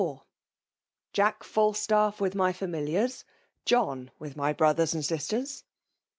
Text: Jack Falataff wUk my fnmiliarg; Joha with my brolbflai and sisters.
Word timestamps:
Jack 1.13 1.43
Falataff 1.43 2.17
wUk 2.19 2.33
my 2.33 2.51
fnmiliarg; 2.51 3.23
Joha 3.67 4.09
with 4.17 4.35
my 4.35 4.51
brolbflai 4.51 4.95
and 4.95 5.05
sisters. 5.05 5.63